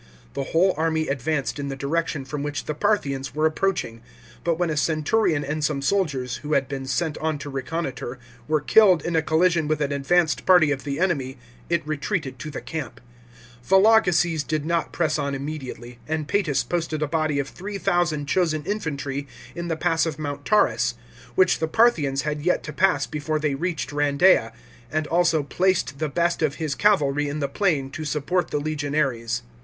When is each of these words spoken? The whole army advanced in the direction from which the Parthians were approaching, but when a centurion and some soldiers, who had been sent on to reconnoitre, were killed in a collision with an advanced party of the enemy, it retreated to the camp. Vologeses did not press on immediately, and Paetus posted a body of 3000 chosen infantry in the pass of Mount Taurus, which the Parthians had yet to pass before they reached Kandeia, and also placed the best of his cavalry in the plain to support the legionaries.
The 0.33 0.45
whole 0.45 0.73
army 0.77 1.07
advanced 1.09 1.59
in 1.59 1.67
the 1.67 1.75
direction 1.75 2.25
from 2.25 2.41
which 2.41 2.65
the 2.65 2.73
Parthians 2.73 3.35
were 3.35 3.45
approaching, 3.45 4.01
but 4.43 4.57
when 4.57 4.71
a 4.71 4.75
centurion 4.75 5.45
and 5.45 5.63
some 5.63 5.79
soldiers, 5.83 6.37
who 6.37 6.53
had 6.53 6.67
been 6.67 6.87
sent 6.87 7.19
on 7.19 7.37
to 7.37 7.51
reconnoitre, 7.51 8.17
were 8.47 8.61
killed 8.61 9.05
in 9.05 9.15
a 9.15 9.21
collision 9.21 9.67
with 9.67 9.79
an 9.79 9.91
advanced 9.91 10.43
party 10.43 10.71
of 10.71 10.85
the 10.85 10.99
enemy, 10.99 11.37
it 11.69 11.85
retreated 11.87 12.39
to 12.39 12.49
the 12.49 12.61
camp. 12.61 12.99
Vologeses 13.63 14.41
did 14.43 14.65
not 14.65 14.91
press 14.91 15.19
on 15.19 15.35
immediately, 15.35 15.99
and 16.07 16.27
Paetus 16.27 16.63
posted 16.63 17.03
a 17.03 17.07
body 17.07 17.37
of 17.37 17.47
3000 17.49 18.25
chosen 18.25 18.65
infantry 18.65 19.27
in 19.53 19.67
the 19.67 19.77
pass 19.77 20.07
of 20.07 20.17
Mount 20.17 20.45
Taurus, 20.45 20.95
which 21.35 21.59
the 21.59 21.67
Parthians 21.67 22.23
had 22.23 22.41
yet 22.41 22.63
to 22.63 22.73
pass 22.73 23.05
before 23.05 23.37
they 23.37 23.53
reached 23.53 23.91
Kandeia, 23.91 24.51
and 24.91 25.05
also 25.05 25.43
placed 25.43 25.99
the 25.99 26.09
best 26.09 26.41
of 26.41 26.55
his 26.55 26.73
cavalry 26.73 27.29
in 27.29 27.37
the 27.39 27.47
plain 27.47 27.91
to 27.91 28.03
support 28.03 28.47
the 28.47 28.57
legionaries. 28.59 29.43